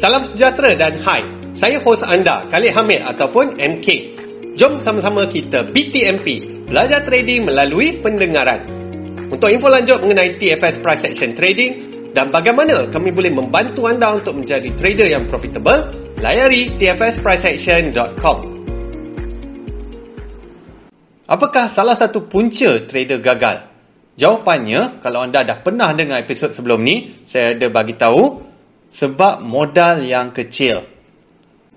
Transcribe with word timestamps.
Salam 0.00 0.24
sejahtera 0.24 0.72
dan 0.80 0.96
hai. 1.04 1.28
Saya 1.60 1.76
hos 1.84 2.00
anda, 2.00 2.48
Khalid 2.48 2.72
Hamid 2.72 3.04
ataupun 3.04 3.60
MK. 3.60 4.16
Jom 4.56 4.80
sama-sama 4.80 5.28
kita 5.28 5.68
BTMP, 5.68 6.40
belajar 6.64 7.04
trading 7.04 7.44
melalui 7.44 8.00
pendengaran. 8.00 8.64
Untuk 9.28 9.52
info 9.52 9.68
lanjut 9.68 10.00
mengenai 10.00 10.40
TFS 10.40 10.80
Price 10.80 11.04
Action 11.04 11.36
Trading 11.36 11.72
dan 12.16 12.32
bagaimana 12.32 12.88
kami 12.88 13.12
boleh 13.12 13.28
membantu 13.28 13.92
anda 13.92 14.16
untuk 14.16 14.40
menjadi 14.40 14.72
trader 14.72 15.04
yang 15.04 15.28
profitable, 15.28 15.92
layari 16.16 16.80
tfspriceaction.com. 16.80 18.38
Apakah 21.28 21.68
salah 21.68 22.00
satu 22.00 22.24
punca 22.24 22.88
trader 22.88 23.20
gagal? 23.20 23.68
Jawapannya, 24.16 25.04
kalau 25.04 25.28
anda 25.28 25.44
dah 25.44 25.60
pernah 25.60 25.92
dengar 25.92 26.24
episod 26.24 26.56
sebelum 26.56 26.80
ni, 26.80 27.20
saya 27.28 27.52
ada 27.52 27.68
bagi 27.68 28.00
tahu 28.00 28.49
sebab 28.90 29.40
modal 29.42 30.02
yang 30.02 30.34
kecil. 30.34 30.84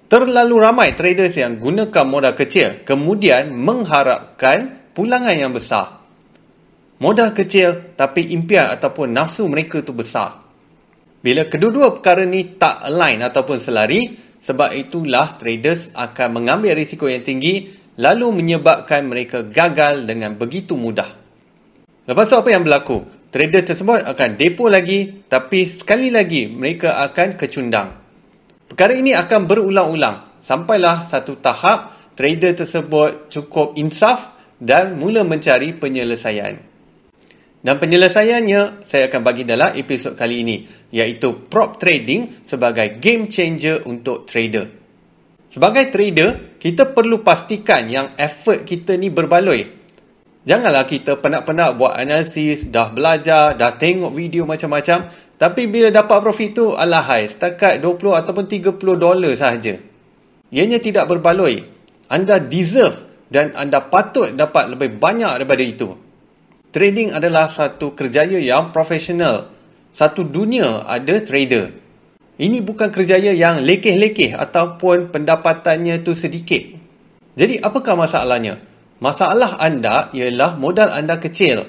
Terlalu 0.10 0.56
ramai 0.62 0.94
traders 0.94 1.38
yang 1.38 1.58
gunakan 1.58 2.06
modal 2.06 2.38
kecil 2.38 2.86
kemudian 2.86 3.54
mengharapkan 3.54 4.90
pulangan 4.94 5.34
yang 5.34 5.54
besar. 5.54 6.06
Modal 7.02 7.34
kecil 7.34 7.98
tapi 7.98 8.30
impian 8.34 8.70
ataupun 8.70 9.10
nafsu 9.10 9.50
mereka 9.50 9.82
tu 9.82 9.94
besar. 9.98 10.46
Bila 11.24 11.48
kedua-dua 11.48 11.96
perkara 11.96 12.28
ni 12.28 12.60
tak 12.60 12.84
align 12.84 13.24
ataupun 13.24 13.58
selari, 13.58 14.20
sebab 14.44 14.76
itulah 14.76 15.40
traders 15.40 15.96
akan 15.96 16.44
mengambil 16.44 16.76
risiko 16.76 17.08
yang 17.08 17.24
tinggi 17.24 17.72
lalu 17.96 18.36
menyebabkan 18.36 19.08
mereka 19.08 19.40
gagal 19.40 20.04
dengan 20.04 20.36
begitu 20.36 20.76
mudah. 20.76 21.16
Lepas 22.04 22.28
tu 22.28 22.36
apa 22.36 22.50
yang 22.52 22.68
berlaku? 22.68 23.08
Trader 23.34 23.66
tersebut 23.66 24.06
akan 24.06 24.38
depo 24.38 24.70
lagi 24.70 25.26
tapi 25.26 25.66
sekali 25.66 26.14
lagi 26.14 26.46
mereka 26.46 27.02
akan 27.02 27.34
kecundang. 27.34 27.98
Perkara 28.70 28.94
ini 28.94 29.18
akan 29.18 29.50
berulang-ulang 29.50 30.38
sampailah 30.38 31.10
satu 31.10 31.42
tahap 31.42 32.14
trader 32.14 32.54
tersebut 32.54 33.34
cukup 33.34 33.74
insaf 33.82 34.38
dan 34.62 35.02
mula 35.02 35.26
mencari 35.26 35.74
penyelesaian. 35.74 36.62
Dan 37.64 37.76
penyelesaiannya 37.82 38.86
saya 38.86 39.10
akan 39.10 39.22
bagi 39.26 39.50
dalam 39.50 39.74
episod 39.74 40.14
kali 40.14 40.46
ini 40.46 40.58
iaitu 40.94 41.50
prop 41.50 41.82
trading 41.82 42.46
sebagai 42.46 43.02
game 43.02 43.34
changer 43.34 43.82
untuk 43.90 44.30
trader. 44.30 44.70
Sebagai 45.50 45.90
trader, 45.90 46.60
kita 46.62 46.94
perlu 46.94 47.22
pastikan 47.26 47.86
yang 47.90 48.14
effort 48.18 48.66
kita 48.66 48.94
ni 48.98 49.10
berbaloi 49.10 49.83
Janganlah 50.44 50.84
kita 50.84 51.24
penat-penat 51.24 51.80
buat 51.80 51.96
analisis, 51.96 52.68
dah 52.68 52.92
belajar, 52.92 53.56
dah 53.56 53.72
tengok 53.80 54.12
video 54.12 54.44
macam-macam. 54.44 55.08
Tapi 55.40 55.72
bila 55.72 55.88
dapat 55.88 56.20
profit 56.20 56.50
tu, 56.52 56.66
alahai, 56.76 57.32
setakat 57.32 57.80
20 57.80 58.20
ataupun 58.20 58.46
30 58.52 58.76
dolar 59.00 59.34
sahaja. 59.40 59.80
Ianya 60.52 60.84
tidak 60.84 61.08
berbaloi. 61.08 61.64
Anda 62.12 62.44
deserve 62.44 63.00
dan 63.32 63.56
anda 63.56 63.88
patut 63.88 64.36
dapat 64.36 64.76
lebih 64.76 65.00
banyak 65.00 65.32
daripada 65.42 65.64
itu. 65.64 65.96
Trading 66.76 67.16
adalah 67.16 67.48
satu 67.48 67.96
kerjaya 67.96 68.38
yang 68.38 68.76
profesional. 68.76 69.48
Satu 69.96 70.28
dunia 70.28 70.84
ada 70.84 71.24
trader. 71.24 71.72
Ini 72.36 72.66
bukan 72.66 72.92
kerjaya 72.92 73.32
yang 73.32 73.62
lekeh-lekeh 73.64 74.36
ataupun 74.36 75.14
pendapatannya 75.14 76.02
tu 76.04 76.12
sedikit. 76.18 76.66
Jadi 77.38 77.62
apakah 77.62 77.96
masalahnya? 77.96 78.73
Masalah 79.04 79.60
anda 79.60 80.08
ialah 80.16 80.56
modal 80.56 80.88
anda 80.88 81.20
kecil. 81.20 81.68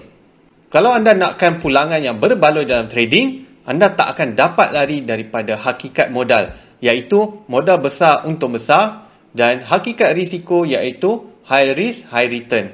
Kalau 0.70 0.94
anda 0.94 1.18
nakkan 1.18 1.58
pulangan 1.58 1.98
yang 1.98 2.22
berbaloi 2.22 2.62
dalam 2.62 2.86
trading, 2.86 3.42
anda 3.66 3.90
tak 3.90 4.14
akan 4.14 4.38
dapat 4.38 4.70
lari 4.70 5.02
daripada 5.02 5.58
hakikat 5.58 6.14
modal, 6.14 6.54
iaitu 6.78 7.42
modal 7.50 7.82
besar 7.82 8.22
untuk 8.30 8.54
besar 8.54 9.10
dan 9.34 9.66
hakikat 9.66 10.14
risiko 10.14 10.62
iaitu 10.62 11.26
high 11.50 11.74
risk, 11.74 12.06
high 12.06 12.30
return. 12.30 12.70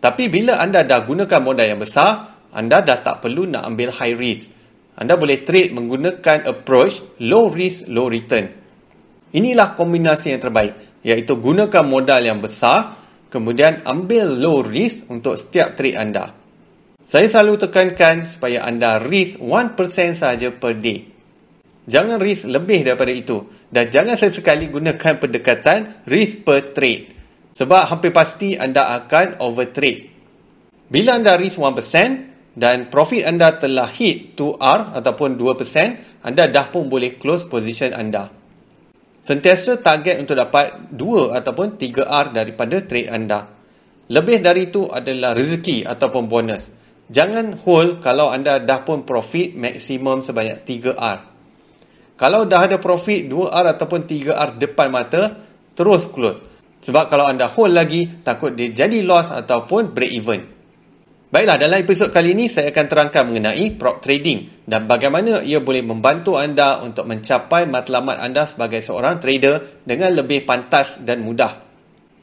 Tapi 0.00 0.32
bila 0.32 0.56
anda 0.56 0.80
dah 0.80 1.04
gunakan 1.04 1.40
modal 1.44 1.68
yang 1.68 1.80
besar, 1.80 2.32
anda 2.56 2.80
dah 2.80 3.04
tak 3.04 3.20
perlu 3.20 3.44
nak 3.44 3.68
ambil 3.68 3.92
high 3.92 4.16
risk. 4.16 4.48
Anda 4.96 5.20
boleh 5.20 5.44
trade 5.44 5.76
menggunakan 5.76 6.48
approach 6.48 7.04
low 7.20 7.52
risk, 7.52 7.92
low 7.92 8.08
return. 8.08 8.48
Inilah 9.36 9.76
kombinasi 9.76 10.32
yang 10.32 10.40
terbaik, 10.40 11.04
iaitu 11.04 11.36
gunakan 11.36 11.84
modal 11.84 12.24
yang 12.24 12.40
besar 12.40 13.04
kemudian 13.36 13.84
ambil 13.84 14.32
low 14.32 14.64
risk 14.64 15.04
untuk 15.12 15.36
setiap 15.36 15.76
trade 15.76 16.00
anda. 16.00 16.32
Saya 17.04 17.28
selalu 17.28 17.68
tekankan 17.68 18.24
supaya 18.24 18.64
anda 18.64 18.96
risk 18.96 19.36
1% 19.36 19.76
sahaja 20.16 20.48
per 20.56 20.80
day. 20.80 21.12
Jangan 21.84 22.16
risk 22.16 22.48
lebih 22.48 22.82
daripada 22.82 23.12
itu 23.12 23.44
dan 23.68 23.92
jangan 23.92 24.16
sesekali 24.16 24.72
gunakan 24.72 25.20
pendekatan 25.20 26.02
risk 26.08 26.42
per 26.42 26.72
trade 26.72 27.14
sebab 27.56 27.88
hampir 27.92 28.10
pasti 28.10 28.56
anda 28.56 28.90
akan 29.04 29.38
overtrade. 29.38 30.10
Bila 30.88 31.20
anda 31.20 31.36
risk 31.36 31.60
1% 31.60 32.56
dan 32.56 32.88
profit 32.88 33.22
anda 33.22 33.54
telah 33.54 33.86
hit 33.92 34.34
2R 34.34 34.96
ataupun 34.96 35.36
2%, 35.36 36.24
anda 36.24 36.44
dah 36.48 36.66
pun 36.72 36.88
boleh 36.88 37.20
close 37.20 37.44
position 37.46 37.92
anda. 37.92 38.32
Sentiasa 39.26 39.82
target 39.82 40.22
untuk 40.22 40.38
dapat 40.38 40.94
2 40.94 41.34
ataupun 41.34 41.74
3R 41.74 42.30
daripada 42.30 42.78
trade 42.78 43.10
anda. 43.10 43.50
Lebih 44.06 44.38
dari 44.38 44.70
itu 44.70 44.86
adalah 44.86 45.34
rezeki 45.34 45.82
ataupun 45.82 46.30
bonus. 46.30 46.70
Jangan 47.10 47.58
hold 47.58 48.06
kalau 48.06 48.30
anda 48.30 48.62
dah 48.62 48.86
pun 48.86 49.02
profit 49.02 49.50
maksimum 49.58 50.22
sebanyak 50.22 50.62
3R. 50.62 51.18
Kalau 52.14 52.46
dah 52.46 52.70
ada 52.70 52.78
profit 52.78 53.26
2R 53.26 53.74
ataupun 53.74 54.06
3R 54.06 54.62
depan 54.62 54.94
mata, 54.94 55.34
terus 55.74 56.06
close. 56.06 56.38
Sebab 56.86 57.10
kalau 57.10 57.26
anda 57.26 57.50
hold 57.50 57.74
lagi, 57.74 58.06
takut 58.22 58.54
dia 58.54 58.70
jadi 58.70 59.02
loss 59.02 59.34
ataupun 59.34 59.90
break 59.90 60.12
even. 60.22 60.55
Baiklah, 61.26 61.58
dalam 61.58 61.82
episod 61.82 62.14
kali 62.14 62.38
ini 62.38 62.46
saya 62.46 62.70
akan 62.70 62.86
terangkan 62.86 63.26
mengenai 63.26 63.74
prop 63.74 63.98
trading 63.98 64.62
dan 64.62 64.86
bagaimana 64.86 65.42
ia 65.42 65.58
boleh 65.58 65.82
membantu 65.82 66.38
anda 66.38 66.78
untuk 66.86 67.02
mencapai 67.02 67.66
matlamat 67.66 68.22
anda 68.22 68.46
sebagai 68.46 68.78
seorang 68.78 69.18
trader 69.18 69.82
dengan 69.82 70.14
lebih 70.14 70.46
pantas 70.46 71.02
dan 71.02 71.26
mudah. 71.26 71.66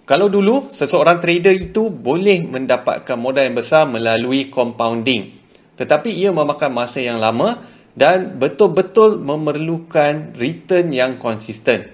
Kalau 0.07 0.31
dulu, 0.31 0.71
seseorang 0.71 1.19
trader 1.19 1.51
itu 1.51 1.91
boleh 1.91 2.47
mendapatkan 2.47 3.19
modal 3.19 3.43
yang 3.43 3.59
besar 3.59 3.91
melalui 3.91 4.47
compounding. 4.47 5.35
Tetapi 5.75 6.07
ia 6.07 6.31
memakan 6.31 6.71
masa 6.71 7.03
yang 7.03 7.19
lama 7.19 7.59
dan 7.99 8.39
betul-betul 8.39 9.19
memerlukan 9.19 10.31
return 10.39 10.95
yang 10.95 11.19
konsisten. 11.19 11.91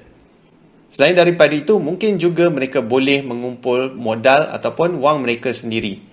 Selain 0.93 1.17
daripada 1.17 1.57
itu, 1.57 1.81
mungkin 1.81 2.21
juga 2.21 2.53
mereka 2.53 2.85
boleh 2.85 3.25
mengumpul 3.25 3.97
modal 3.97 4.45
ataupun 4.53 5.01
wang 5.01 5.25
mereka 5.25 5.57
sendiri 5.57 6.08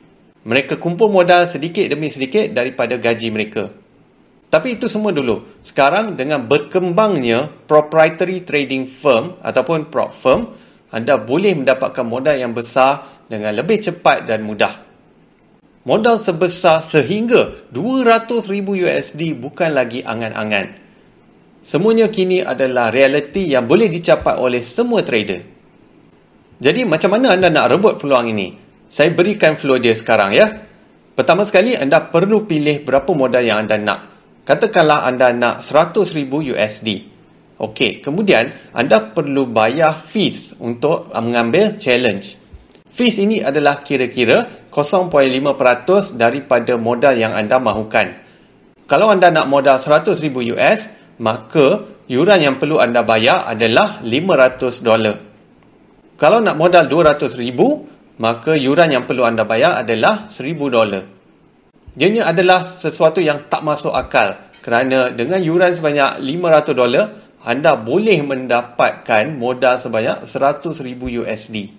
mereka 0.47 0.79
kumpul 0.79 1.11
modal 1.11 1.51
sedikit 1.51 1.91
demi 1.91 2.07
sedikit 2.07 2.55
daripada 2.55 2.95
gaji 2.95 3.35
mereka. 3.35 3.75
Tapi 4.47 4.79
itu 4.79 4.87
semua 4.87 5.11
dulu. 5.11 5.43
Sekarang 5.67 6.15
dengan 6.15 6.47
berkembangnya 6.47 7.51
proprietary 7.67 8.47
trading 8.47 8.87
firm 8.87 9.35
ataupun 9.43 9.91
prop 9.91 10.15
firm, 10.15 10.55
anda 10.95 11.19
boleh 11.19 11.59
mendapatkan 11.59 12.07
modal 12.07 12.39
yang 12.39 12.55
besar 12.55 13.27
dengan 13.27 13.59
lebih 13.59 13.83
cepat 13.83 14.31
dan 14.31 14.47
mudah. 14.47 14.87
Modal 15.83 16.23
sebesar 16.23 16.83
sehingga 16.83 17.67
200,000 17.75 18.47
USD 18.63 19.35
bukan 19.35 19.75
lagi 19.75 20.07
angan-angan. 20.07 20.79
Semuanya 21.67 22.07
kini 22.07 22.47
adalah 22.47 22.95
realiti 22.95 23.51
yang 23.51 23.67
boleh 23.67 23.91
dicapai 23.91 24.39
oleh 24.39 24.63
semua 24.63 25.03
trader. 25.03 25.43
Jadi 26.63 26.87
macam 26.87 27.19
mana 27.19 27.35
anda 27.35 27.51
nak 27.51 27.75
rebut 27.75 27.99
peluang 27.99 28.31
ini? 28.31 28.66
Saya 28.97 29.13
berikan 29.13 29.61
flow 29.61 29.77
dia 29.77 29.93
sekarang 29.93 30.33
ya. 30.33 30.65
Pertama 31.13 31.45
sekali 31.45 31.77
anda 31.77 32.09
perlu 32.09 32.49
pilih 32.49 32.81
berapa 32.81 33.13
modal 33.13 33.45
yang 33.45 33.69
anda 33.69 33.77
nak. 33.77 34.01
Katakanlah 34.49 35.05
anda 35.05 35.37
nak 35.37 35.61
100,000 35.61 36.25
USD. 36.57 37.13
Okey, 37.61 38.01
kemudian 38.01 38.57
anda 38.73 39.13
perlu 39.13 39.53
bayar 39.53 40.01
fees 40.01 40.57
untuk 40.57 41.13
mengambil 41.13 41.77
challenge. 41.77 42.41
Fees 42.89 43.21
ini 43.21 43.45
adalah 43.45 43.85
kira-kira 43.85 44.49
0.5% 44.73 46.17
daripada 46.17 46.81
modal 46.81 47.21
yang 47.21 47.37
anda 47.37 47.61
mahukan. 47.61 48.17
Kalau 48.89 49.13
anda 49.13 49.29
nak 49.29 49.53
modal 49.53 49.77
100,000 49.77 50.57
US, 50.57 50.89
maka 51.21 51.85
yuran 52.09 52.41
yang 52.41 52.57
perlu 52.57 52.81
anda 52.81 53.05
bayar 53.05 53.45
adalah 53.45 54.01
500 54.01 54.81
dolar. 54.81 55.21
Kalau 56.17 56.41
nak 56.41 56.57
modal 56.57 56.89
200,000, 56.89 57.96
maka 58.17 58.57
yuran 58.57 58.93
yang 58.93 59.05
perlu 59.05 59.25
anda 59.25 59.45
bayar 59.45 59.81
adalah 59.81 60.29
seribu 60.29 60.73
dolar. 60.73 61.05
Ianya 61.97 62.29
adalah 62.29 62.65
sesuatu 62.65 63.25
yang 63.25 63.49
tak 63.49 63.65
masuk 63.65 63.93
akal 63.93 64.47
kerana 64.67 65.15
dengan 65.15 65.39
yuran 65.39 65.79
sebanyak 65.79 66.19
500 66.19 66.75
dolar, 66.75 67.23
anda 67.47 67.79
boleh 67.79 68.19
mendapatkan 68.27 69.39
modal 69.39 69.79
sebanyak 69.79 70.27
100,000 70.27 71.23
USD. 71.23 71.71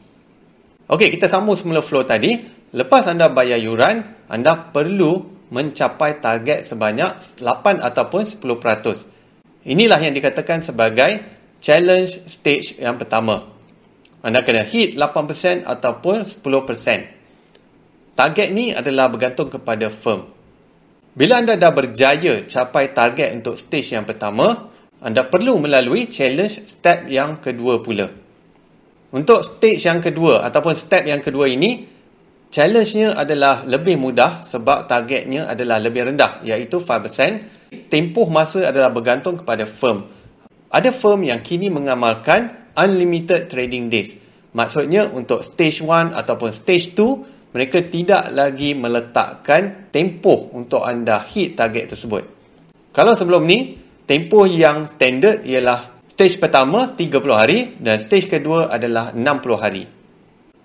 Okey, 0.87 1.11
kita 1.11 1.27
sambung 1.27 1.59
semula 1.59 1.83
flow 1.83 2.07
tadi. 2.07 2.47
Lepas 2.71 3.11
anda 3.11 3.27
bayar 3.27 3.59
yuran, 3.59 4.07
anda 4.31 4.71
perlu 4.71 5.27
mencapai 5.51 6.23
target 6.23 6.63
sebanyak 6.63 7.43
8 7.43 7.83
ataupun 7.83 8.23
10%. 8.23 9.03
Inilah 9.67 9.99
yang 9.99 10.15
dikatakan 10.15 10.63
sebagai 10.63 11.27
challenge 11.59 12.23
stage 12.31 12.79
yang 12.79 12.95
pertama. 12.95 13.51
Anda 14.25 14.41
kena 14.41 14.65
hit 14.65 14.97
8% 14.97 15.65
ataupun 15.65 16.25
10%. 16.25 16.41
Target 18.17 18.47
ni 18.49 18.73
adalah 18.73 19.13
bergantung 19.13 19.53
kepada 19.53 19.93
firm. 19.93 20.25
Bila 21.17 21.41
anda 21.41 21.53
dah 21.53 21.69
berjaya 21.69 22.45
capai 22.45 22.93
target 22.93 23.33
untuk 23.37 23.57
stage 23.57 23.93
yang 23.93 24.09
pertama, 24.09 24.73
anda 24.97 25.21
perlu 25.21 25.61
melalui 25.61 26.09
challenge 26.09 26.65
step 26.65 27.05
yang 27.09 27.37
kedua 27.37 27.81
pula. 27.85 28.09
Untuk 29.13 29.45
stage 29.45 29.85
yang 29.85 30.01
kedua 30.01 30.41
ataupun 30.45 30.73
step 30.73 31.05
yang 31.05 31.21
kedua 31.21 31.45
ini, 31.45 31.85
challenge-nya 32.49 33.13
adalah 33.13 33.61
lebih 33.69 34.01
mudah 34.01 34.41
sebab 34.41 34.89
targetnya 34.89 35.45
adalah 35.45 35.77
lebih 35.77 36.09
rendah 36.09 36.41
iaitu 36.41 36.81
5%. 36.81 37.89
Tempoh 37.93 38.27
masa 38.33 38.65
adalah 38.65 38.89
bergantung 38.89 39.37
kepada 39.37 39.69
firm. 39.69 40.09
Ada 40.73 40.89
firm 40.89 41.21
yang 41.21 41.45
kini 41.45 41.69
mengamalkan 41.69 42.56
unlimited 42.77 43.49
trading 43.49 43.89
days. 43.89 44.13
Maksudnya 44.53 45.09
untuk 45.09 45.41
stage 45.41 45.81
1 45.81 46.13
ataupun 46.13 46.53
stage 46.53 46.93
2, 46.93 47.51
mereka 47.57 47.81
tidak 47.89 48.29
lagi 48.31 48.77
meletakkan 48.77 49.89
tempoh 49.89 50.53
untuk 50.53 50.85
anda 50.85 51.25
hit 51.25 51.57
target 51.57 51.97
tersebut. 51.97 52.23
Kalau 52.93 53.13
sebelum 53.17 53.49
ni, 53.49 53.81
tempoh 54.05 54.45
yang 54.45 54.85
standard 54.85 55.41
ialah 55.43 55.97
stage 56.09 56.37
pertama 56.37 56.93
30 56.93 57.13
hari 57.33 57.59
dan 57.81 58.01
stage 58.01 58.29
kedua 58.29 58.69
adalah 58.69 59.13
60 59.13 59.57
hari. 59.57 59.83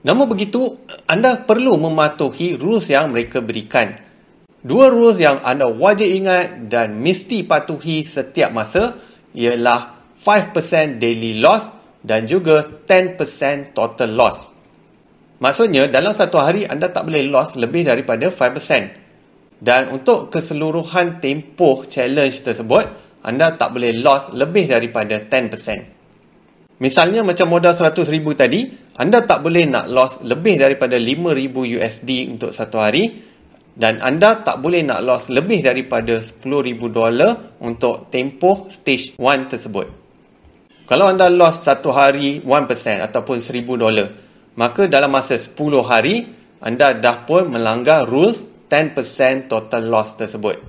Namun 0.02 0.26
begitu, 0.26 0.82
anda 1.06 1.38
perlu 1.38 1.78
mematuhi 1.78 2.58
rules 2.58 2.90
yang 2.90 3.14
mereka 3.14 3.38
berikan. 3.38 3.94
Dua 4.62 4.90
rules 4.90 5.18
yang 5.18 5.42
anda 5.42 5.66
wajib 5.66 6.06
ingat 6.06 6.70
dan 6.70 6.98
mesti 7.02 7.42
patuhi 7.46 8.06
setiap 8.06 8.54
masa 8.54 8.98
ialah 9.34 9.98
5% 10.22 11.02
daily 11.02 11.42
loss 11.42 11.81
dan 12.02 12.26
juga 12.26 12.66
10% 12.66 13.74
total 13.74 14.10
loss. 14.14 14.50
Maksudnya 15.42 15.90
dalam 15.90 16.14
satu 16.14 16.38
hari 16.38 16.66
anda 16.70 16.86
tak 16.90 17.06
boleh 17.10 17.26
loss 17.26 17.58
lebih 17.58 17.86
daripada 17.86 18.30
5%. 18.30 19.62
Dan 19.62 19.94
untuk 19.94 20.30
keseluruhan 20.34 21.22
tempoh 21.22 21.86
challenge 21.86 22.42
tersebut, 22.42 22.84
anda 23.22 23.54
tak 23.54 23.74
boleh 23.74 23.94
loss 24.02 24.34
lebih 24.34 24.66
daripada 24.66 25.22
10%. 25.22 26.82
Misalnya 26.82 27.22
macam 27.22 27.46
modal 27.46 27.78
100,000 27.78 28.10
tadi, 28.34 28.66
anda 28.98 29.22
tak 29.22 29.46
boleh 29.46 29.70
nak 29.70 29.86
loss 29.86 30.18
lebih 30.26 30.58
daripada 30.58 30.98
5,000 30.98 31.78
USD 31.78 32.26
untuk 32.26 32.50
satu 32.50 32.82
hari 32.82 33.22
dan 33.78 34.02
anda 34.02 34.42
tak 34.42 34.58
boleh 34.58 34.82
nak 34.82 35.00
loss 35.06 35.30
lebih 35.30 35.62
daripada 35.62 36.18
10,000 36.18 36.42
dolar 36.90 37.54
untuk 37.62 38.10
tempoh 38.10 38.66
stage 38.66 39.14
1 39.14 39.46
tersebut. 39.46 40.01
Kalau 40.86 41.06
anda 41.08 41.30
loss 41.30 41.62
satu 41.62 41.94
hari 41.94 42.42
1% 42.42 42.48
ataupun 43.00 43.38
1000 43.38 43.64
dolar, 43.78 44.08
maka 44.58 44.90
dalam 44.90 45.14
masa 45.14 45.38
10 45.38 45.54
hari 45.86 46.28
anda 46.62 46.94
dah 46.94 47.26
pun 47.26 47.50
melanggar 47.50 48.06
rules 48.06 48.42
10% 48.70 49.50
total 49.50 49.82
loss 49.86 50.14
tersebut. 50.18 50.62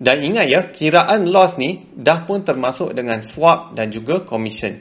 Dan 0.00 0.24
ingat 0.24 0.46
ya, 0.48 0.60
kiraan 0.72 1.28
loss 1.28 1.60
ni 1.60 1.84
dah 1.92 2.24
pun 2.24 2.40
termasuk 2.40 2.96
dengan 2.96 3.20
swap 3.20 3.76
dan 3.76 3.92
juga 3.92 4.24
commission. 4.24 4.80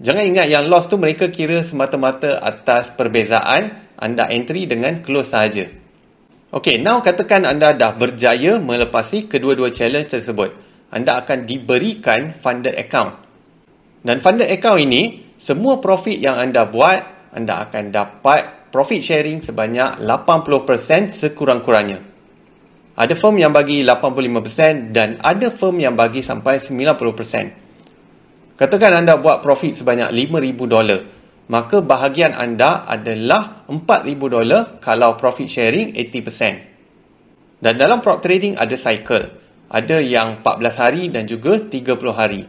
Jangan 0.00 0.24
ingat 0.26 0.46
yang 0.50 0.66
loss 0.66 0.90
tu 0.90 0.98
mereka 0.98 1.30
kira 1.30 1.62
semata-mata 1.62 2.40
atas 2.40 2.90
perbezaan 2.96 3.84
anda 3.94 4.26
entry 4.26 4.66
dengan 4.66 5.04
close 5.04 5.30
sahaja. 5.30 5.70
Okey, 6.54 6.82
now 6.82 7.02
katakan 7.02 7.46
anda 7.46 7.74
dah 7.74 7.94
berjaya 7.94 8.58
melepasi 8.58 9.26
kedua-dua 9.30 9.70
challenge 9.70 10.14
tersebut. 10.14 10.54
Anda 10.90 11.22
akan 11.22 11.50
diberikan 11.50 12.34
funded 12.38 12.78
account. 12.78 13.23
Dan 14.04 14.20
funded 14.20 14.52
account 14.52 14.84
ini, 14.84 15.32
semua 15.40 15.80
profit 15.80 16.20
yang 16.20 16.36
anda 16.36 16.68
buat, 16.68 17.32
anda 17.32 17.64
akan 17.64 17.88
dapat 17.88 18.68
profit 18.68 19.00
sharing 19.00 19.40
sebanyak 19.40 20.04
80% 20.04 21.16
sekurang-kurangnya. 21.16 22.04
Ada 22.94 23.16
firm 23.16 23.40
yang 23.40 23.50
bagi 23.50 23.82
85% 23.82 24.94
dan 24.94 25.18
ada 25.18 25.50
firm 25.50 25.80
yang 25.80 25.96
bagi 25.96 26.22
sampai 26.22 26.60
90%. 26.60 28.60
Katakan 28.60 29.02
anda 29.02 29.18
buat 29.18 29.42
profit 29.42 29.74
sebanyak 29.74 30.14
5,000 30.14 30.70
dolar 30.70 31.00
maka 31.44 31.84
bahagian 31.84 32.32
anda 32.32 32.88
adalah 32.88 33.68
4000 33.68 34.32
dolar 34.32 34.80
kalau 34.80 35.16
profit 35.20 35.48
sharing 35.48 35.92
80%. 35.92 37.60
Dan 37.60 37.76
dalam 37.76 38.00
prop 38.00 38.24
trading 38.24 38.56
ada 38.56 38.76
cycle. 38.76 39.28
Ada 39.68 40.00
yang 40.00 40.44
14 40.44 40.80
hari 40.80 41.02
dan 41.12 41.28
juga 41.28 41.60
30 41.60 42.12
hari. 42.12 42.48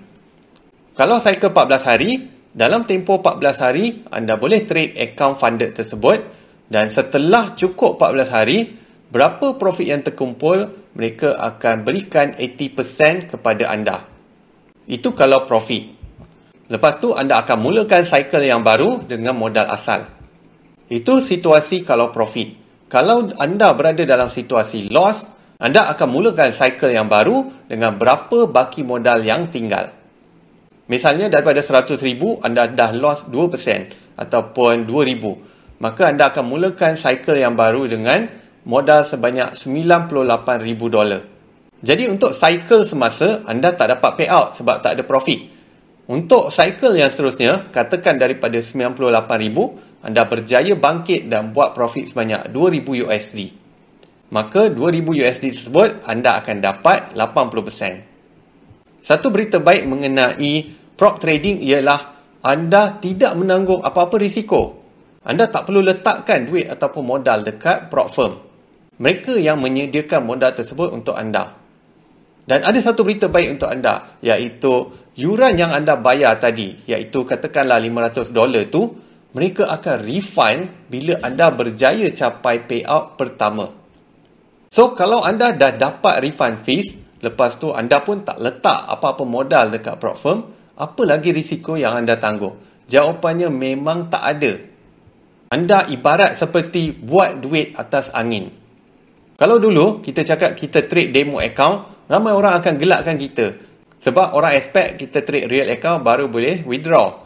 Kalau 0.95 1.19
cycle 1.19 1.51
14 1.51 1.91
hari, 1.91 2.11
dalam 2.55 2.87
tempoh 2.87 3.19
14 3.19 3.59
hari 3.59 4.07
anda 4.15 4.39
boleh 4.39 4.63
trade 4.63 4.95
account 4.95 5.35
funded 5.43 5.75
tersebut 5.75 6.23
dan 6.71 6.87
setelah 6.87 7.51
cukup 7.51 7.99
14 7.99 8.31
hari, 8.31 8.79
berapa 9.11 9.59
profit 9.59 9.91
yang 9.91 10.07
terkumpul, 10.07 10.71
mereka 10.95 11.35
akan 11.35 11.83
berikan 11.83 12.31
80% 12.39 13.27
kepada 13.27 13.67
anda. 13.67 14.07
Itu 14.87 15.11
kalau 15.11 15.43
profit. 15.43 15.91
Lepas 16.71 17.03
tu 17.03 17.11
anda 17.11 17.43
akan 17.43 17.57
mulakan 17.59 18.07
cycle 18.07 18.47
yang 18.47 18.63
baru 18.63 19.03
dengan 19.03 19.35
modal 19.35 19.67
asal. 19.67 20.07
Itu 20.87 21.19
situasi 21.19 21.83
kalau 21.83 22.15
profit. 22.15 22.55
Kalau 22.87 23.35
anda 23.35 23.75
berada 23.75 24.07
dalam 24.07 24.31
situasi 24.31 24.87
loss, 24.87 25.27
anda 25.59 25.91
akan 25.91 26.07
mulakan 26.07 26.55
cycle 26.55 26.95
yang 26.95 27.11
baru 27.11 27.67
dengan 27.67 27.99
berapa 27.99 28.47
baki 28.47 28.87
modal 28.87 29.19
yang 29.27 29.51
tinggal. 29.51 30.04
Misalnya 30.85 31.33
daripada 31.33 31.65
100,000 31.65 32.45
anda 32.45 32.69
dah 32.69 32.93
loss 32.93 33.25
2% 33.25 34.21
ataupun 34.21 34.85
2,000. 34.85 35.81
Maka 35.81 36.01
anda 36.13 36.29
akan 36.29 36.45
mulakan 36.45 36.93
cycle 36.93 37.41
yang 37.41 37.57
baru 37.57 37.89
dengan 37.89 38.29
modal 38.69 39.01
sebanyak 39.01 39.57
98,000 39.57 40.93
dolar. 40.93 41.21
Jadi 41.81 42.09
untuk 42.09 42.31
cycle 42.37 42.85
semasa 42.85 43.41
anda 43.49 43.73
tak 43.73 43.97
dapat 43.97 44.11
payout 44.23 44.57
sebab 44.57 44.81
tak 44.85 44.97
ada 44.97 45.03
profit. 45.03 45.53
Untuk 46.05 46.53
cycle 46.53 46.93
yang 47.01 47.09
seterusnya, 47.09 47.73
katakan 47.73 48.21
daripada 48.21 48.61
98,000, 48.61 50.05
anda 50.05 50.21
berjaya 50.29 50.77
bangkit 50.77 51.33
dan 51.33 51.49
buat 51.49 51.73
profit 51.73 52.05
sebanyak 52.05 52.53
2,000 52.53 53.09
USD. 53.09 53.57
Maka 54.29 54.69
2,000 54.69 55.01
USD 55.17 55.49
tersebut, 55.49 56.05
anda 56.05 56.37
akan 56.37 56.61
dapat 56.61 57.17
80%. 57.17 58.14
Satu 59.05 59.29
berita 59.29 59.61
baik 59.61 59.85
mengenai 59.85 60.73
prop 60.97 61.21
trading 61.21 61.61
ialah 61.61 62.17
anda 62.41 62.97
tidak 62.97 63.37
menanggung 63.37 63.85
apa-apa 63.85 64.17
risiko. 64.17 64.81
Anda 65.21 65.45
tak 65.45 65.69
perlu 65.69 65.85
letakkan 65.85 66.49
duit 66.49 66.65
ataupun 66.65 67.05
modal 67.05 67.45
dekat 67.45 67.93
prop 67.93 68.09
firm. 68.09 68.41
Mereka 68.97 69.37
yang 69.37 69.61
menyediakan 69.61 70.25
modal 70.25 70.57
tersebut 70.57 70.89
untuk 70.89 71.13
anda. 71.13 71.53
Dan 72.45 72.61
ada 72.65 72.77
satu 72.81 73.01
berita 73.01 73.29
baik 73.29 73.57
untuk 73.57 73.69
anda, 73.69 74.17
iaitu 74.21 74.93
yuran 75.17 75.57
yang 75.57 75.73
anda 75.73 75.97
bayar 75.97 76.37
tadi, 76.37 76.77
iaitu 76.85 77.25
katakanlah 77.25 77.81
500 77.81 78.29
dolar 78.29 78.69
tu, 78.69 78.93
mereka 79.33 79.69
akan 79.69 79.97
refund 80.05 80.89
bila 80.89 81.21
anda 81.25 81.49
berjaya 81.49 82.09
capai 82.13 82.65
payout 82.69 83.17
pertama. 83.17 83.73
So, 84.69 84.93
kalau 84.93 85.25
anda 85.25 85.53
dah 85.57 85.73
dapat 85.73 86.21
refund 86.21 86.61
fees, 86.61 87.04
lepas 87.23 87.59
tu 87.59 87.71
anda 87.71 88.03
pun 88.03 88.23
tak 88.23 88.39
letak 88.39 88.87
apa-apa 88.89 89.23
modal 89.23 89.71
dekat 89.71 89.95
prop 89.99 90.17
firm, 90.19 90.39
apa 90.75 91.01
lagi 91.07 91.31
risiko 91.31 91.79
yang 91.79 91.95
anda 91.95 92.19
tangguh? 92.19 92.51
Jawapannya 92.91 93.47
memang 93.47 94.11
tak 94.11 94.23
ada. 94.23 94.53
Anda 95.49 95.87
ibarat 95.87 96.35
seperti 96.35 96.91
buat 96.91 97.39
duit 97.39 97.79
atas 97.79 98.11
angin. 98.11 98.51
Kalau 99.35 99.59
dulu 99.59 100.03
kita 100.03 100.27
cakap 100.27 100.55
kita 100.59 100.87
trade 100.87 101.15
demo 101.15 101.39
account, 101.39 102.07
ramai 102.11 102.35
orang 102.35 102.59
akan 102.59 102.75
gelakkan 102.75 103.15
kita. 103.15 103.55
Sebab 104.03 104.35
orang 104.35 104.53
expect 104.55 104.99
kita 104.99 105.23
trade 105.23 105.47
real 105.47 105.71
account 105.71 106.03
baru 106.03 106.27
boleh 106.27 106.67
withdraw. 106.67 107.23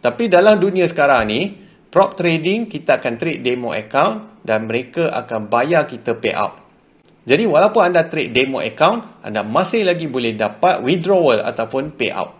Tapi 0.00 0.28
dalam 0.28 0.60
dunia 0.60 0.88
sekarang 0.88 1.28
ni, 1.28 1.56
prop 1.88 2.16
trading 2.16 2.68
kita 2.68 3.00
akan 3.00 3.14
trade 3.16 3.40
demo 3.40 3.72
account 3.72 4.44
dan 4.44 4.68
mereka 4.68 5.08
akan 5.12 5.48
bayar 5.48 5.88
kita 5.88 6.16
payout. 6.16 6.59
Jadi 7.30 7.46
walaupun 7.46 7.94
anda 7.94 8.10
trade 8.10 8.34
demo 8.34 8.58
account, 8.58 9.22
anda 9.22 9.46
masih 9.46 9.86
lagi 9.86 10.10
boleh 10.10 10.34
dapat 10.34 10.82
withdrawal 10.82 11.38
ataupun 11.46 11.94
payout. 11.94 12.34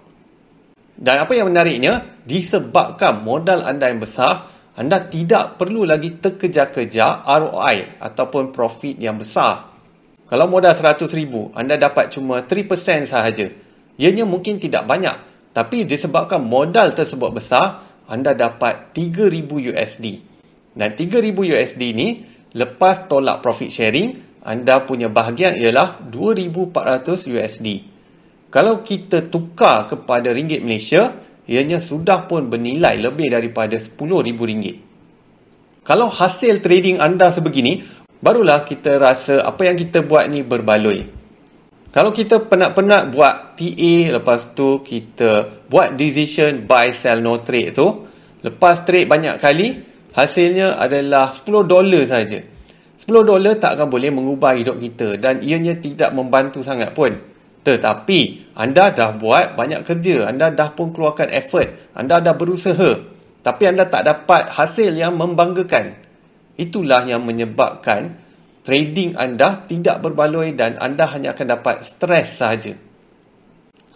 Dan 0.98 1.22
apa 1.22 1.30
yang 1.38 1.46
menariknya, 1.46 2.18
disebabkan 2.26 3.22
modal 3.22 3.62
anda 3.62 3.86
yang 3.86 4.02
besar, 4.02 4.50
anda 4.74 4.98
tidak 5.06 5.62
perlu 5.62 5.86
lagi 5.86 6.18
terkejar-kejar 6.18 7.22
ROI 7.22 8.02
ataupun 8.02 8.50
profit 8.50 8.98
yang 8.98 9.14
besar. 9.14 9.70
Kalau 10.26 10.50
modal 10.50 10.74
RM100,000, 10.74 11.54
anda 11.54 11.78
dapat 11.78 12.10
cuma 12.10 12.42
3% 12.42 13.06
sahaja. 13.06 13.46
Ianya 13.94 14.26
mungkin 14.26 14.58
tidak 14.58 14.90
banyak, 14.90 15.14
tapi 15.54 15.86
disebabkan 15.86 16.42
modal 16.42 16.98
tersebut 16.98 17.30
besar, 17.30 17.86
anda 18.10 18.34
dapat 18.34 18.90
3000 18.90 19.70
USD. 19.70 20.06
Dan 20.74 20.98
3000 20.98 21.30
USD 21.46 21.82
ni 21.94 22.26
lepas 22.58 23.06
tolak 23.06 23.38
profit 23.38 23.70
sharing, 23.70 24.29
anda 24.40 24.88
punya 24.88 25.12
bahagian 25.12 25.56
ialah 25.60 26.00
2400 26.08 27.28
USD. 27.28 27.66
kalau 28.50 28.82
kita 28.82 29.30
tukar 29.30 29.86
kepada 29.86 30.34
ringgit 30.34 30.64
Malaysia, 30.64 31.14
ianya 31.46 31.78
sudah 31.78 32.26
pun 32.26 32.50
bernilai 32.50 32.98
lebih 32.98 33.30
daripada 33.30 33.78
RM10,000. 33.78 34.64
Kalau 35.86 36.10
hasil 36.10 36.58
trading 36.58 36.98
anda 36.98 37.30
sebegini, 37.30 37.86
barulah 38.18 38.66
kita 38.66 38.98
rasa 38.98 39.46
apa 39.46 39.70
yang 39.70 39.78
kita 39.78 40.02
buat 40.02 40.26
ni 40.26 40.42
berbaloi. 40.42 41.20
Kalau 41.90 42.14
kita 42.14 42.46
penat-penat 42.46 43.10
buat 43.10 43.58
TA, 43.58 43.94
lepas 44.18 44.54
tu 44.54 44.82
kita 44.82 45.62
buat 45.66 45.98
decision 45.98 46.66
buy, 46.66 46.94
sell, 46.94 47.18
no 47.18 47.42
trade 47.42 47.74
tu, 47.74 48.06
lepas 48.46 48.86
trade 48.86 49.10
banyak 49.10 49.42
kali, 49.42 49.82
hasilnya 50.14 50.78
adalah 50.78 51.34
10 51.34 51.66
dolar 51.66 52.02
saja. 52.06 52.49
10 53.00 53.24
dolar 53.24 53.56
tak 53.56 53.80
akan 53.80 53.88
boleh 53.88 54.12
mengubah 54.12 54.60
hidup 54.60 54.76
kita 54.76 55.16
dan 55.16 55.40
ianya 55.40 55.80
tidak 55.80 56.12
membantu 56.12 56.60
sangat 56.60 56.92
pun. 56.92 57.16
Tetapi 57.64 58.52
anda 58.56 58.92
dah 58.92 59.16
buat 59.16 59.56
banyak 59.56 59.88
kerja, 59.88 60.28
anda 60.28 60.52
dah 60.52 60.76
pun 60.76 60.92
keluarkan 60.92 61.32
effort, 61.32 61.76
anda 61.96 62.20
dah 62.20 62.36
berusaha. 62.36 63.00
Tapi 63.40 63.62
anda 63.64 63.88
tak 63.88 64.04
dapat 64.04 64.52
hasil 64.52 64.92
yang 64.92 65.16
membanggakan. 65.16 65.96
Itulah 66.60 67.08
yang 67.08 67.24
menyebabkan 67.24 68.20
trading 68.68 69.16
anda 69.16 69.64
tidak 69.64 70.04
berbaloi 70.04 70.52
dan 70.52 70.76
anda 70.76 71.08
hanya 71.08 71.32
akan 71.32 71.46
dapat 71.56 71.88
stres 71.88 72.36
saja. 72.36 72.76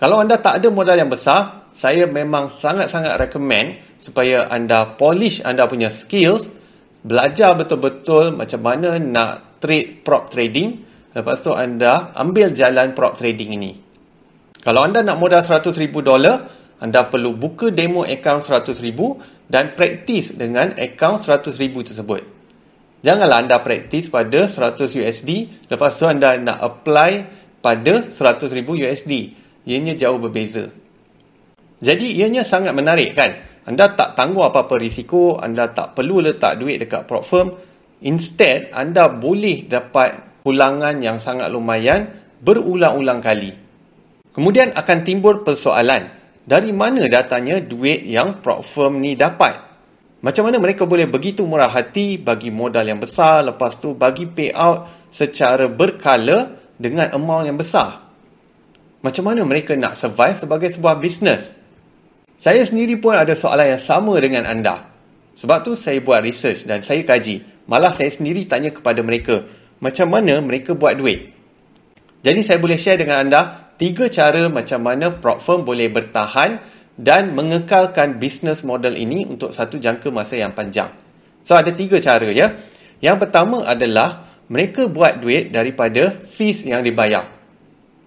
Kalau 0.00 0.16
anda 0.16 0.40
tak 0.40 0.64
ada 0.64 0.68
modal 0.72 0.96
yang 0.96 1.12
besar, 1.12 1.68
saya 1.76 2.08
memang 2.08 2.48
sangat-sangat 2.48 3.20
recommend 3.20 3.84
supaya 4.00 4.48
anda 4.48 4.96
polish 4.96 5.44
anda 5.44 5.68
punya 5.68 5.92
skills, 5.92 6.48
belajar 7.04 7.54
betul-betul 7.54 8.34
macam 8.34 8.60
mana 8.64 8.96
nak 8.98 9.60
trade 9.60 10.02
prop 10.02 10.32
trading, 10.32 10.84
Lepas 11.14 11.46
tu 11.46 11.54
anda 11.54 12.10
ambil 12.18 12.50
jalan 12.50 12.92
prop 12.92 13.14
trading 13.14 13.54
ini. 13.54 13.78
Kalau 14.66 14.82
anda 14.82 15.06
nak 15.06 15.22
modal 15.22 15.46
100 15.46 15.70
ribu 15.78 16.02
dolar, 16.02 16.50
anda 16.82 17.06
perlu 17.06 17.38
buka 17.38 17.70
demo 17.70 18.02
account 18.02 18.42
100 18.42 18.82
ribu 18.82 19.22
dan 19.46 19.78
praktis 19.78 20.34
dengan 20.34 20.74
account 20.74 21.22
100 21.22 21.54
ribu 21.62 21.86
tersebut. 21.86 22.26
Janganlah 23.06 23.46
anda 23.46 23.62
praktis 23.62 24.10
pada 24.10 24.50
100 24.50 24.74
USD, 24.90 25.30
lepas 25.70 25.94
tu 25.94 26.04
anda 26.10 26.34
nak 26.34 26.58
apply 26.58 27.30
pada 27.62 28.10
100 28.10 28.50
ribu 28.50 28.74
USD. 28.74 29.38
Ianya 29.70 29.94
jauh 29.94 30.18
berbeza. 30.18 30.74
Jadi 31.78 32.10
ianya 32.10 32.42
sangat 32.42 32.74
menarik 32.74 33.14
kan? 33.14 33.38
Anda 33.64 33.96
tak 33.96 34.12
tangguh 34.12 34.44
apa-apa 34.44 34.76
risiko, 34.76 35.40
anda 35.40 35.72
tak 35.72 35.96
perlu 35.96 36.20
letak 36.20 36.60
duit 36.60 36.76
dekat 36.84 37.08
prop 37.08 37.24
firm. 37.24 37.56
Instead, 38.04 38.68
anda 38.76 39.08
boleh 39.08 39.64
dapat 39.64 40.20
ulangan 40.44 41.00
yang 41.00 41.16
sangat 41.24 41.48
lumayan 41.48 42.12
berulang-ulang 42.44 43.24
kali. 43.24 43.56
Kemudian 44.36 44.76
akan 44.76 44.98
timbul 45.00 45.40
persoalan, 45.40 46.12
dari 46.44 46.76
mana 46.76 47.08
datanya 47.08 47.56
duit 47.64 48.04
yang 48.04 48.44
prop 48.44 48.60
firm 48.68 49.00
ni 49.00 49.16
dapat? 49.16 49.64
Macam 50.20 50.48
mana 50.48 50.60
mereka 50.60 50.84
boleh 50.84 51.08
begitu 51.08 51.48
murah 51.48 51.72
hati 51.72 52.20
bagi 52.20 52.52
modal 52.52 52.84
yang 52.84 53.00
besar, 53.00 53.44
lepas 53.48 53.80
tu 53.80 53.96
bagi 53.96 54.28
payout 54.28 55.08
secara 55.08 55.72
berkala 55.72 56.52
dengan 56.76 57.12
amount 57.16 57.48
yang 57.48 57.56
besar? 57.56 58.04
Macam 59.00 59.24
mana 59.24 59.44
mereka 59.44 59.72
nak 59.76 59.96
survive 59.96 60.36
sebagai 60.36 60.68
sebuah 60.68 61.00
bisnes? 61.00 61.63
Saya 62.44 62.60
sendiri 62.60 63.00
pun 63.00 63.16
ada 63.16 63.32
soalan 63.32 63.72
yang 63.72 63.80
sama 63.80 64.20
dengan 64.20 64.44
anda. 64.44 64.92
Sebab 65.40 65.64
tu 65.64 65.72
saya 65.80 66.04
buat 66.04 66.20
research 66.20 66.68
dan 66.68 66.84
saya 66.84 67.00
kaji. 67.00 67.40
Malah 67.64 67.96
saya 67.96 68.12
sendiri 68.12 68.44
tanya 68.44 68.68
kepada 68.68 69.00
mereka, 69.00 69.48
macam 69.80 70.12
mana 70.12 70.44
mereka 70.44 70.76
buat 70.76 70.92
duit. 71.00 71.32
Jadi 72.20 72.44
saya 72.44 72.60
boleh 72.60 72.76
share 72.76 73.00
dengan 73.00 73.24
anda 73.24 73.72
tiga 73.80 74.12
cara 74.12 74.52
macam 74.52 74.84
mana 74.84 75.16
prop 75.16 75.40
firm 75.40 75.64
boleh 75.64 75.88
bertahan 75.88 76.60
dan 77.00 77.32
mengekalkan 77.32 78.20
bisnes 78.20 78.60
model 78.60 78.92
ini 78.92 79.24
untuk 79.24 79.56
satu 79.56 79.80
jangka 79.80 80.12
masa 80.12 80.36
yang 80.36 80.52
panjang. 80.52 80.92
So 81.48 81.56
ada 81.56 81.72
tiga 81.72 81.96
cara 81.96 82.28
ya. 82.28 82.60
Yang 83.00 83.24
pertama 83.24 83.64
adalah 83.64 84.28
mereka 84.52 84.84
buat 84.92 85.24
duit 85.24 85.48
daripada 85.48 86.12
fees 86.28 86.60
yang 86.68 86.84
dibayar. 86.84 87.24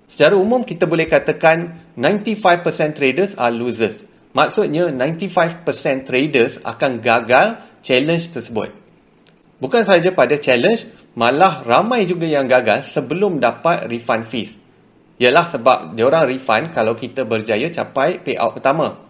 Secara 0.06 0.38
umum 0.38 0.62
kita 0.62 0.86
boleh 0.86 1.10
katakan 1.10 1.82
95% 1.98 2.94
traders 2.94 3.34
are 3.42 3.50
losers. 3.50 4.06
Maksudnya 4.38 4.94
95% 4.94 5.66
traders 6.06 6.62
akan 6.62 7.02
gagal 7.02 7.58
challenge 7.82 8.38
tersebut. 8.38 8.70
Bukan 9.58 9.82
sahaja 9.82 10.14
pada 10.14 10.38
challenge, 10.38 10.86
malah 11.18 11.66
ramai 11.66 12.06
juga 12.06 12.30
yang 12.30 12.46
gagal 12.46 12.94
sebelum 12.94 13.42
dapat 13.42 13.90
refund 13.90 14.30
fees. 14.30 14.54
Ialah 15.18 15.50
sebab 15.50 15.98
diorang 15.98 16.30
refund 16.30 16.70
kalau 16.70 16.94
kita 16.94 17.26
berjaya 17.26 17.66
capai 17.74 18.22
payout 18.22 18.54
pertama. 18.54 19.02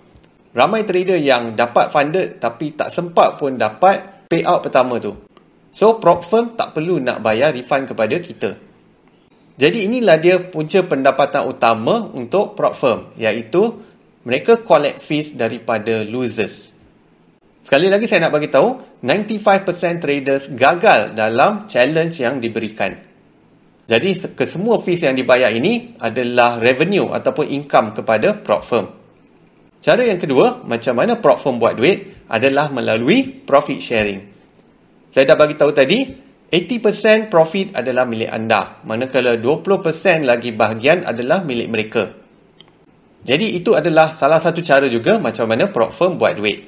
Ramai 0.56 0.88
trader 0.88 1.20
yang 1.20 1.60
dapat 1.60 1.92
funded 1.92 2.40
tapi 2.40 2.72
tak 2.80 2.96
sempat 2.96 3.36
pun 3.36 3.60
dapat 3.60 4.32
payout 4.32 4.64
pertama 4.64 5.04
tu. 5.04 5.20
So, 5.76 6.00
prop 6.00 6.24
firm 6.24 6.56
tak 6.56 6.72
perlu 6.72 7.04
nak 7.04 7.20
bayar 7.20 7.52
refund 7.52 7.92
kepada 7.92 8.16
kita. 8.24 8.56
Jadi 9.60 9.92
inilah 9.92 10.16
dia 10.24 10.40
punca 10.40 10.80
pendapatan 10.88 11.52
utama 11.52 12.08
untuk 12.16 12.56
prop 12.56 12.80
firm 12.80 13.12
iaitu 13.20 13.84
mereka 14.28 14.60
collect 14.60 15.00
fees 15.00 15.32
daripada 15.32 16.04
losers. 16.04 16.76
Sekali 17.64 17.88
lagi 17.88 18.12
saya 18.12 18.28
nak 18.28 18.36
bagi 18.36 18.52
tahu, 18.52 19.00
95% 19.00 20.04
traders 20.04 20.52
gagal 20.52 21.16
dalam 21.16 21.72
challenge 21.72 22.20
yang 22.20 22.44
diberikan. 22.44 23.00
Jadi 23.88 24.20
kesemua 24.36 24.84
fees 24.84 25.08
yang 25.08 25.16
dibayar 25.16 25.48
ini 25.48 25.96
adalah 25.96 26.60
revenue 26.60 27.08
ataupun 27.08 27.48
income 27.48 27.96
kepada 27.96 28.36
prop 28.36 28.68
firm. 28.68 28.92
Cara 29.80 30.04
yang 30.04 30.20
kedua, 30.20 30.60
macam 30.68 31.00
mana 31.00 31.16
prop 31.16 31.40
firm 31.40 31.56
buat 31.64 31.80
duit 31.80 32.28
adalah 32.28 32.68
melalui 32.68 33.32
profit 33.48 33.80
sharing. 33.80 34.28
Saya 35.08 35.24
dah 35.24 35.40
bagi 35.40 35.56
tahu 35.56 35.72
tadi, 35.72 36.04
80% 36.52 37.32
profit 37.32 37.80
adalah 37.80 38.04
milik 38.04 38.28
anda, 38.28 38.84
manakala 38.84 39.40
20% 39.40 40.28
lagi 40.28 40.52
bahagian 40.52 41.08
adalah 41.08 41.48
milik 41.48 41.68
mereka. 41.72 42.27
Jadi 43.28 43.60
itu 43.60 43.76
adalah 43.76 44.08
salah 44.16 44.40
satu 44.40 44.64
cara 44.64 44.88
juga 44.88 45.20
macam 45.20 45.52
mana 45.52 45.68
prop 45.68 45.92
firm 45.92 46.16
buat 46.16 46.40
duit. 46.40 46.64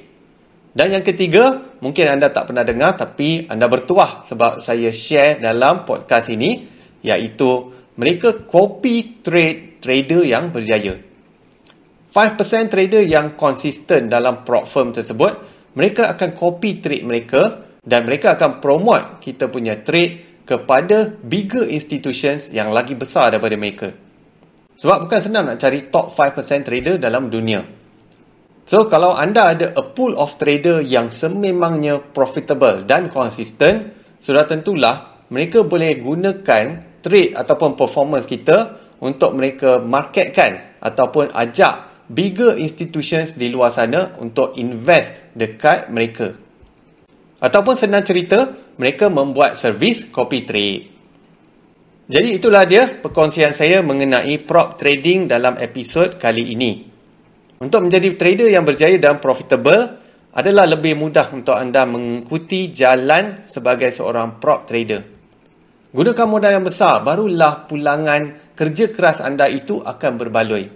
Dan 0.76 0.92
yang 0.92 1.02
ketiga, 1.02 1.72
mungkin 1.80 2.06
anda 2.06 2.28
tak 2.28 2.52
pernah 2.52 2.62
dengar 2.62 3.00
tapi 3.00 3.48
anda 3.48 3.66
bertuah 3.66 4.28
sebab 4.28 4.60
saya 4.60 4.92
share 4.92 5.40
dalam 5.40 5.88
podcast 5.88 6.28
ini 6.28 6.68
iaitu 7.00 7.72
mereka 7.96 8.44
copy 8.44 9.24
trade 9.24 9.80
trader 9.80 10.22
yang 10.22 10.52
berjaya. 10.52 11.00
5% 12.12 12.68
trader 12.68 13.02
yang 13.08 13.40
konsisten 13.40 14.12
dalam 14.12 14.44
prop 14.44 14.68
firm 14.68 14.92
tersebut, 14.92 15.40
mereka 15.72 16.12
akan 16.12 16.36
copy 16.36 16.84
trade 16.84 17.08
mereka 17.08 17.64
dan 17.80 18.04
mereka 18.04 18.36
akan 18.36 18.60
promote 18.60 19.24
kita 19.24 19.48
punya 19.48 19.80
trade 19.80 20.44
kepada 20.44 21.08
bigger 21.08 21.64
institutions 21.64 22.52
yang 22.52 22.74
lagi 22.74 22.98
besar 22.98 23.32
daripada 23.32 23.56
mereka. 23.56 24.09
Sebab 24.80 25.04
bukan 25.04 25.20
senang 25.20 25.44
nak 25.44 25.60
cari 25.60 25.92
top 25.92 26.16
5% 26.16 26.64
trader 26.64 26.96
dalam 26.96 27.28
dunia. 27.28 27.60
So 28.64 28.88
kalau 28.88 29.12
anda 29.12 29.52
ada 29.52 29.76
a 29.76 29.84
pool 29.92 30.16
of 30.16 30.40
trader 30.40 30.80
yang 30.80 31.12
sememangnya 31.12 32.00
profitable 32.00 32.88
dan 32.88 33.12
konsisten, 33.12 33.92
sudah 34.24 34.48
tentulah 34.48 35.20
mereka 35.28 35.68
boleh 35.68 36.00
gunakan 36.00 36.64
trade 37.04 37.36
ataupun 37.36 37.76
performance 37.76 38.24
kita 38.24 38.80
untuk 39.04 39.36
mereka 39.36 39.84
marketkan 39.84 40.80
ataupun 40.80 41.28
ajak 41.28 42.08
bigger 42.08 42.56
institutions 42.56 43.36
di 43.36 43.52
luar 43.52 43.76
sana 43.76 44.16
untuk 44.16 44.56
invest 44.56 45.36
dekat 45.36 45.92
mereka. 45.92 46.40
Ataupun 47.40 47.76
senang 47.76 48.04
cerita, 48.04 48.52
mereka 48.80 49.12
membuat 49.12 49.60
servis 49.60 50.08
copy 50.08 50.44
trade. 50.48 50.99
Jadi 52.10 52.42
itulah 52.42 52.66
dia 52.66 52.90
perkongsian 52.90 53.54
saya 53.54 53.86
mengenai 53.86 54.42
prop 54.42 54.74
trading 54.74 55.30
dalam 55.30 55.54
episod 55.62 56.18
kali 56.18 56.58
ini. 56.58 56.90
Untuk 57.62 57.86
menjadi 57.86 58.18
trader 58.18 58.50
yang 58.50 58.66
berjaya 58.66 58.98
dan 58.98 59.22
profitable 59.22 59.94
adalah 60.34 60.66
lebih 60.66 60.98
mudah 60.98 61.30
untuk 61.30 61.54
anda 61.54 61.86
mengikuti 61.86 62.74
jalan 62.74 63.46
sebagai 63.46 63.94
seorang 63.94 64.42
prop 64.42 64.66
trader. 64.66 65.06
Gunakan 65.94 66.26
modal 66.26 66.50
yang 66.50 66.66
besar, 66.66 67.06
barulah 67.06 67.70
pulangan 67.70 68.54
kerja 68.58 68.90
keras 68.90 69.22
anda 69.22 69.46
itu 69.46 69.78
akan 69.78 70.12
berbaloi. 70.18 70.66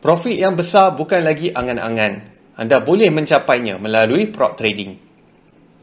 Profit 0.00 0.36
yang 0.40 0.56
besar 0.56 0.96
bukan 0.96 1.28
lagi 1.28 1.52
angan-angan. 1.52 2.12
Anda 2.56 2.80
boleh 2.80 3.12
mencapainya 3.12 3.76
melalui 3.76 4.32
prop 4.32 4.56
trading. 4.56 4.96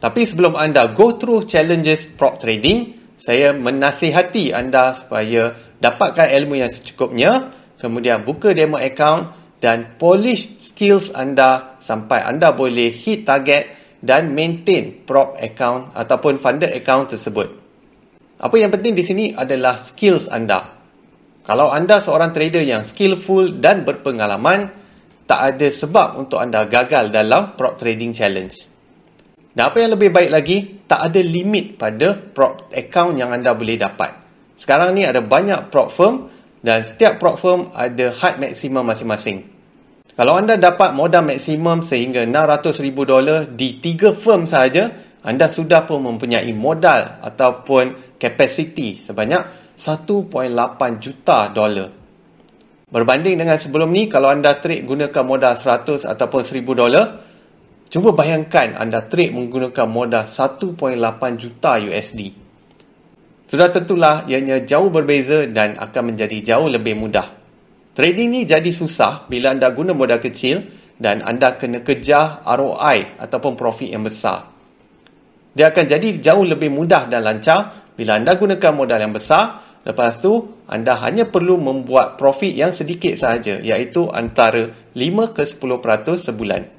Tapi 0.01 0.25
sebelum 0.25 0.58
anda 0.58 0.89
go 0.89 1.13
through 1.22 1.46
challenges 1.46 2.10
prop 2.18 2.41
trading, 2.41 2.99
saya 3.20 3.52
menasihati 3.52 4.56
anda 4.56 4.96
supaya 4.96 5.60
dapatkan 5.84 6.32
ilmu 6.40 6.56
yang 6.56 6.72
secukupnya, 6.72 7.52
kemudian 7.76 8.24
buka 8.24 8.56
demo 8.56 8.80
account 8.80 9.36
dan 9.60 10.00
polish 10.00 10.48
skills 10.64 11.12
anda 11.12 11.76
sampai 11.84 12.24
anda 12.24 12.56
boleh 12.56 12.96
hit 12.96 13.28
target 13.28 13.76
dan 14.00 14.32
maintain 14.32 15.04
prop 15.04 15.36
account 15.36 15.92
ataupun 15.92 16.40
funded 16.40 16.72
account 16.72 17.12
tersebut. 17.12 17.60
Apa 18.40 18.56
yang 18.56 18.72
penting 18.72 18.96
di 18.96 19.04
sini 19.04 19.26
adalah 19.36 19.76
skills 19.76 20.32
anda. 20.32 20.80
Kalau 21.44 21.68
anda 21.68 22.00
seorang 22.00 22.32
trader 22.32 22.64
yang 22.64 22.88
skillful 22.88 23.60
dan 23.60 23.84
berpengalaman, 23.84 24.72
tak 25.28 25.40
ada 25.44 25.68
sebab 25.68 26.16
untuk 26.16 26.40
anda 26.40 26.64
gagal 26.72 27.12
dalam 27.12 27.60
prop 27.60 27.76
trading 27.76 28.16
challenge. 28.16 28.69
Dan 29.53 29.74
apa 29.74 29.77
yang 29.82 29.98
lebih 29.98 30.13
baik 30.13 30.29
lagi, 30.29 30.58
tak 30.86 31.10
ada 31.10 31.22
limit 31.22 31.77
pada 31.82 32.13
prop 32.13 32.70
account 32.70 33.18
yang 33.18 33.34
anda 33.34 33.58
boleh 33.58 33.82
dapat. 33.82 34.13
Sekarang 34.60 34.94
ni 34.94 35.08
ada 35.08 35.24
banyak 35.24 35.74
prop 35.74 35.89
firm 35.89 36.29
dan 36.62 36.84
setiap 36.86 37.18
prop 37.18 37.39
firm 37.39 37.72
ada 37.74 38.12
had 38.13 38.38
maksimum 38.38 38.86
masing-masing. 38.86 39.48
Kalau 40.20 40.36
anda 40.36 40.60
dapat 40.60 40.91
modal 40.91 41.24
maksimum 41.24 41.79
sehingga 41.79 42.27
600 42.27 42.84
ribu 42.84 43.08
dolar 43.08 43.48
di 43.48 43.79
tiga 43.79 44.12
firm 44.12 44.44
sahaja, 44.44 44.91
anda 45.24 45.48
sudah 45.48 45.88
pun 45.88 46.03
mempunyai 46.03 46.51
modal 46.51 47.24
ataupun 47.24 48.15
capacity 48.20 49.00
sebanyak 49.00 49.48
1.8 49.79 51.00
juta 51.00 51.48
dolar. 51.56 51.89
Berbanding 52.89 53.38
dengan 53.38 53.56
sebelum 53.56 53.94
ni, 53.94 54.10
kalau 54.10 54.34
anda 54.34 54.58
trade 54.58 54.84
gunakan 54.84 55.24
modal 55.24 55.53
100 55.56 56.03
ataupun 56.03 56.41
1000 56.41 56.74
dolar, 56.74 57.06
cuba 57.89 58.15
bayangkan 58.15 58.77
anda 58.77 59.03
trade 59.05 59.34
menggunakan 59.36 59.88
modal 59.89 60.25
1.8 60.25 60.77
juta 61.41 61.72
USD. 61.81 62.38
Sudah 63.50 63.74
tentulah 63.74 64.29
ianya 64.29 64.62
jauh 64.62 64.93
berbeza 64.93 65.50
dan 65.50 65.81
akan 65.81 66.13
menjadi 66.13 66.55
jauh 66.55 66.69
lebih 66.69 66.93
mudah. 66.93 67.34
Trading 67.98 68.29
ni 68.29 68.41
jadi 68.46 68.69
susah 68.69 69.25
bila 69.25 69.51
anda 69.51 69.74
guna 69.74 69.98
modal 69.98 70.22
kecil 70.22 70.69
dan 71.01 71.25
anda 71.25 71.58
kena 71.58 71.81
kejar 71.81 72.46
ROI 72.46 73.17
ataupun 73.17 73.58
profit 73.58 73.89
yang 73.89 74.05
besar. 74.05 74.53
Dia 75.58 75.74
akan 75.74 75.86
jadi 75.89 76.22
jauh 76.22 76.46
lebih 76.46 76.69
mudah 76.69 77.10
dan 77.10 77.25
lancar 77.25 77.89
bila 77.98 78.22
anda 78.22 78.38
gunakan 78.38 78.72
modal 78.77 79.01
yang 79.01 79.12
besar 79.17 79.65
Lepas 79.89 80.19
tu, 80.19 80.60
anda 80.67 81.00
hanya 81.00 81.24
perlu 81.24 81.55
membuat 81.55 82.19
profit 82.19 82.51
yang 82.51 82.75
sedikit 82.75 83.15
sahaja, 83.15 83.63
iaitu 83.63 84.12
antara 84.12 84.75
5 84.91 85.31
ke 85.31 85.43
10% 85.48 86.19
sebulan. 86.29 86.78